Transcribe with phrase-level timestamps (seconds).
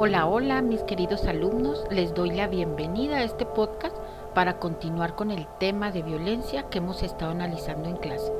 [0.00, 3.96] Hola, hola mis queridos alumnos, les doy la bienvenida a este podcast
[4.32, 8.32] para continuar con el tema de violencia que hemos estado analizando en clase.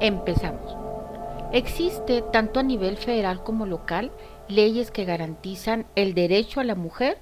[0.00, 0.76] Empezamos.
[1.52, 4.10] Existe, tanto a nivel federal como local,
[4.48, 7.18] leyes que garantizan el derecho a la mujer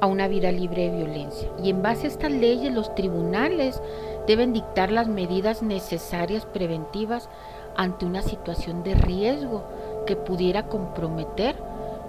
[0.00, 1.50] a una vida libre de violencia.
[1.60, 3.82] Y en base a estas leyes, los tribunales
[4.28, 7.28] deben dictar las medidas necesarias preventivas
[7.76, 9.64] ante una situación de riesgo
[10.06, 11.56] que pudiera comprometer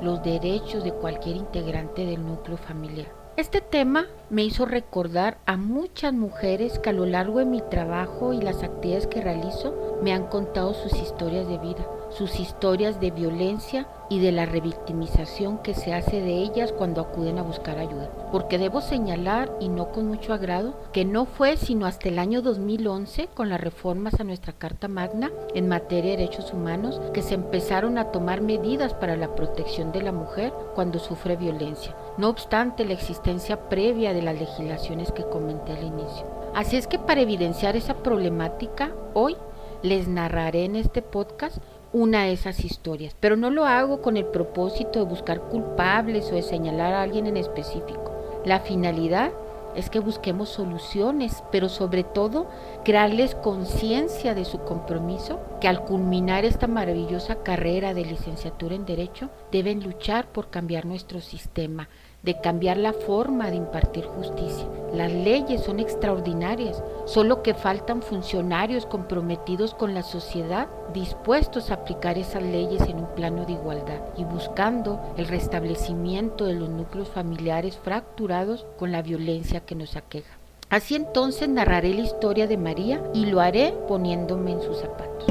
[0.01, 3.07] los derechos de cualquier integrante del núcleo familiar.
[3.37, 8.33] Este tema me hizo recordar a muchas mujeres que a lo largo de mi trabajo
[8.33, 13.11] y las actividades que realizo me han contado sus historias de vida, sus historias de
[13.11, 18.09] violencia y de la revictimización que se hace de ellas cuando acuden a buscar ayuda.
[18.31, 22.41] Porque debo señalar, y no con mucho agrado, que no fue sino hasta el año
[22.41, 27.35] 2011, con las reformas a nuestra Carta Magna en materia de derechos humanos, que se
[27.35, 32.83] empezaron a tomar medidas para la protección de la mujer cuando sufre violencia, no obstante
[32.83, 36.25] la existencia previa de las legislaciones que comenté al inicio.
[36.53, 39.37] Así es que para evidenciar esa problemática, hoy
[39.83, 41.57] les narraré en este podcast
[41.93, 46.35] una de esas historias, pero no lo hago con el propósito de buscar culpables o
[46.35, 48.11] de señalar a alguien en específico.
[48.45, 49.31] La finalidad
[49.75, 52.47] es que busquemos soluciones, pero sobre todo
[52.83, 59.29] crearles conciencia de su compromiso, que al culminar esta maravillosa carrera de licenciatura en Derecho
[59.51, 61.89] deben luchar por cambiar nuestro sistema,
[62.23, 64.67] de cambiar la forma de impartir justicia.
[64.93, 72.17] Las leyes son extraordinarias, solo que faltan funcionarios comprometidos con la sociedad, dispuestos a aplicar
[72.17, 77.77] esas leyes en un plano de igualdad y buscando el restablecimiento de los núcleos familiares
[77.77, 80.37] fracturados con la violencia que nos aqueja.
[80.69, 85.25] Así entonces narraré la historia de María y lo haré poniéndome en sus zapatos.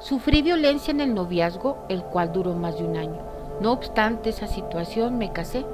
[0.00, 3.37] Sufrí violencia en el noviazgo, el cual duró más de un año.
[3.60, 5.64] No obstante esa situación, me casé.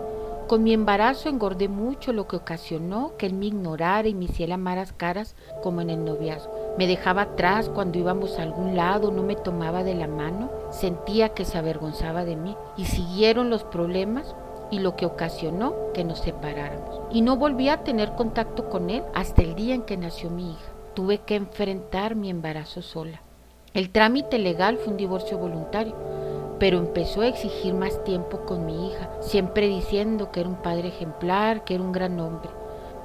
[0.46, 4.56] Con mi embarazo engordé mucho, lo que ocasionó que él me ignorara y me hiciera
[4.56, 6.74] malas caras como en el noviazgo.
[6.78, 11.30] Me dejaba atrás cuando íbamos a algún lado, no me tomaba de la mano, sentía
[11.30, 14.34] que se avergonzaba de mí y siguieron los problemas
[14.70, 17.00] y lo que ocasionó que nos separáramos.
[17.10, 20.52] Y no volví a tener contacto con él hasta el día en que nació mi
[20.52, 20.72] hija.
[20.94, 23.22] Tuve que enfrentar mi embarazo sola.
[23.72, 25.94] El trámite legal fue un divorcio voluntario
[26.58, 30.88] pero empezó a exigir más tiempo con mi hija, siempre diciendo que era un padre
[30.88, 32.50] ejemplar, que era un gran hombre.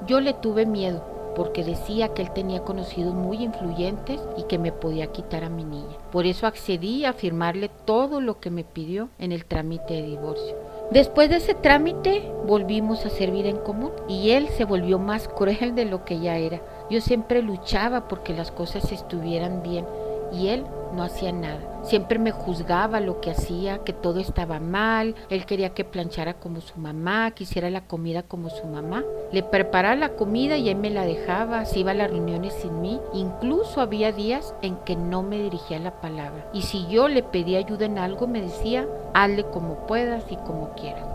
[0.07, 1.03] Yo le tuve miedo
[1.35, 5.63] porque decía que él tenía conocidos muy influyentes y que me podía quitar a mi
[5.63, 5.95] niña.
[6.11, 10.55] Por eso accedí a firmarle todo lo que me pidió en el trámite de divorcio.
[10.91, 15.75] Después de ese trámite volvimos a servir en común y él se volvió más cruel
[15.75, 16.61] de lo que ya era.
[16.89, 19.85] Yo siempre luchaba porque las cosas estuvieran bien
[20.31, 21.59] y él no hacía nada.
[21.83, 26.61] Siempre me juzgaba lo que hacía, que todo estaba mal, él quería que planchara como
[26.61, 29.03] su mamá, que hiciera la comida como su mamá.
[29.31, 32.81] Le preparaba la comida y él me la dejaba, se iba a las reuniones sin
[32.81, 32.99] mí.
[33.13, 36.49] Incluso había días en que no me dirigía la palabra.
[36.53, 40.73] Y si yo le pedía ayuda en algo, me decía, hazle como puedas y como
[40.73, 41.05] quieras.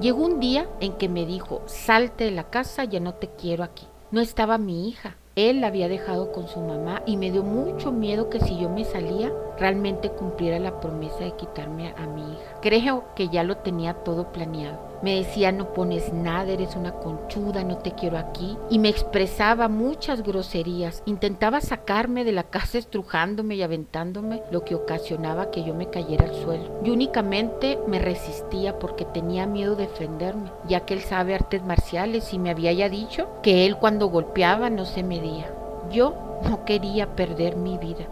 [0.00, 3.62] Llegó un día en que me dijo, salte de la casa, ya no te quiero
[3.62, 3.86] aquí.
[4.10, 7.90] No estaba mi hija, él la había dejado con su mamá y me dio mucho
[7.90, 12.60] miedo que si yo me salía realmente cumpliera la promesa de quitarme a mi hija.
[12.62, 14.93] Creo que ya lo tenía todo planeado.
[15.02, 18.56] Me decía, no pones nada, eres una conchuda, no te quiero aquí.
[18.70, 21.02] Y me expresaba muchas groserías.
[21.06, 26.24] Intentaba sacarme de la casa estrujándome y aventándome, lo que ocasionaba que yo me cayera
[26.26, 26.82] al suelo.
[26.82, 32.32] Yo únicamente me resistía porque tenía miedo de defenderme, ya que él sabe artes marciales
[32.32, 35.52] y me había ya dicho que él cuando golpeaba no se medía.
[35.90, 36.14] Yo
[36.48, 38.06] no quería perder mi vida.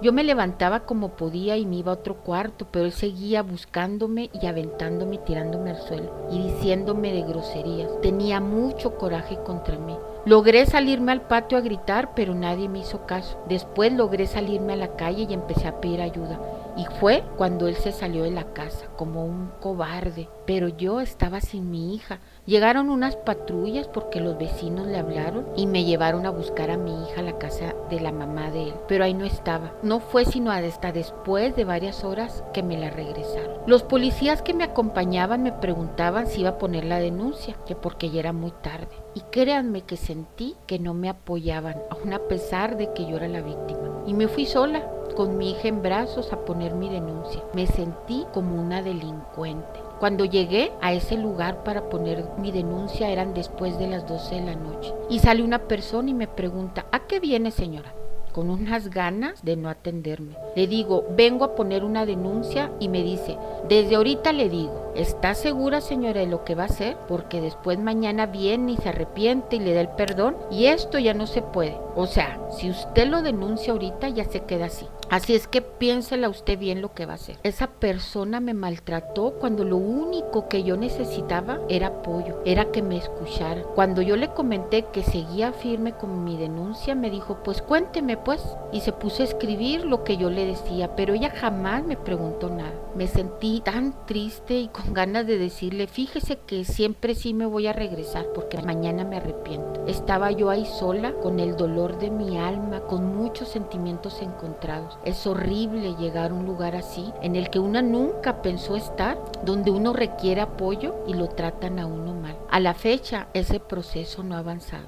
[0.00, 4.30] Yo me levantaba como podía y me iba a otro cuarto, pero él seguía buscándome
[4.40, 8.00] y aventándome y tirándome al suelo y diciéndome de groserías.
[8.00, 9.96] Tenía mucho coraje contra mí.
[10.24, 13.40] Logré salirme al patio a gritar, pero nadie me hizo caso.
[13.48, 16.38] Después logré salirme a la calle y empecé a pedir ayuda.
[16.78, 20.28] Y fue cuando él se salió de la casa, como un cobarde.
[20.46, 22.20] Pero yo estaba sin mi hija.
[22.46, 26.92] Llegaron unas patrullas porque los vecinos le hablaron y me llevaron a buscar a mi
[27.02, 28.74] hija a la casa de la mamá de él.
[28.86, 29.72] Pero ahí no estaba.
[29.82, 33.58] No fue sino hasta después de varias horas que me la regresaron.
[33.66, 38.10] Los policías que me acompañaban me preguntaban si iba a poner la denuncia, que porque
[38.10, 38.94] ya era muy tarde.
[39.14, 43.26] Y créanme que sentí que no me apoyaban, aun a pesar de que yo era
[43.26, 44.04] la víctima.
[44.06, 44.88] Y me fui sola
[45.18, 47.42] con mi hija en brazos a poner mi denuncia.
[47.52, 49.80] Me sentí como una delincuente.
[49.98, 54.42] Cuando llegué a ese lugar para poner mi denuncia eran después de las 12 de
[54.42, 54.94] la noche.
[55.10, 57.92] Y sale una persona y me pregunta, ¿a qué viene señora?
[58.32, 60.36] con unas ganas de no atenderme.
[60.54, 63.36] Le digo, vengo a poner una denuncia y me dice,
[63.68, 66.96] desde ahorita le digo, ¿está segura señora de lo que va a hacer?
[67.08, 71.14] Porque después mañana viene y se arrepiente y le da el perdón y esto ya
[71.14, 71.76] no se puede.
[71.96, 74.86] O sea, si usted lo denuncia ahorita ya se queda así.
[75.10, 77.38] Así es que piénsela usted bien lo que va a hacer.
[77.42, 82.98] Esa persona me maltrató cuando lo único que yo necesitaba era apoyo, era que me
[82.98, 83.62] escuchara.
[83.74, 88.42] Cuando yo le comenté que seguía firme con mi denuncia, me dijo, pues cuénteme pues.
[88.70, 92.50] Y se puso a escribir lo que yo le decía, pero ella jamás me preguntó
[92.50, 92.74] nada.
[92.94, 97.66] Me sentí tan triste y con ganas de decirle, fíjese que siempre sí me voy
[97.66, 99.86] a regresar porque mañana me arrepiento.
[99.86, 104.97] Estaba yo ahí sola con el dolor de mi alma, con muchos sentimientos encontrados.
[105.04, 109.70] Es horrible llegar a un lugar así, en el que una nunca pensó estar, donde
[109.70, 112.36] uno requiere apoyo y lo tratan a uno mal.
[112.50, 114.86] A la fecha, ese proceso no ha avanzado.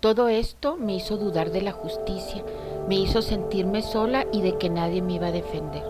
[0.00, 2.42] Todo esto me hizo dudar de la justicia,
[2.88, 5.84] me hizo sentirme sola y de que nadie me iba a defender.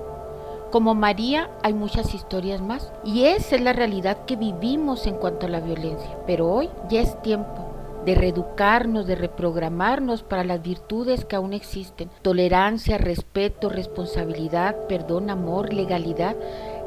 [0.70, 5.46] Como María hay muchas historias más y esa es la realidad que vivimos en cuanto
[5.46, 7.63] a la violencia, pero hoy ya es tiempo
[8.04, 12.10] de reeducarnos, de reprogramarnos para las virtudes que aún existen.
[12.22, 16.36] Tolerancia, respeto, responsabilidad, perdón, amor, legalidad,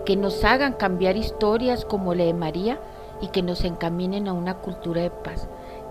[0.05, 2.79] que nos hagan cambiar historias como la de María
[3.21, 5.47] y que nos encaminen a una cultura de paz.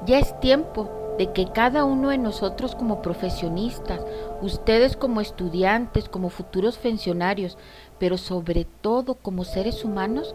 [0.06, 4.00] Ya es tiempo de que cada uno de nosotros como profesionistas,
[4.42, 7.56] ustedes como estudiantes, como futuros funcionarios,
[7.98, 10.34] pero sobre todo como seres humanos,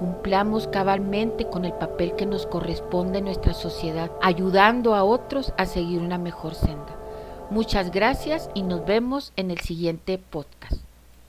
[0.00, 5.66] cumplamos cabalmente con el papel que nos corresponde en nuestra sociedad, ayudando a otros a
[5.66, 6.96] seguir una mejor senda.
[7.50, 10.89] Muchas gracias y nos vemos en el siguiente podcast.